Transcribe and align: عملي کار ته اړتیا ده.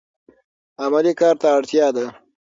عملي 0.83 1.13
کار 1.19 1.35
ته 1.41 1.47
اړتیا 1.57 1.87
ده. 1.95 2.05